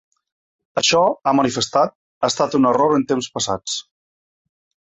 “Això 0.81 1.01
–ha 1.11 1.33
manifestat– 1.41 1.95
ha 2.25 2.31
estat 2.33 2.57
un 2.61 2.67
error 2.71 2.99
en 2.99 3.07
temps 3.13 3.29
passats”. 3.37 3.81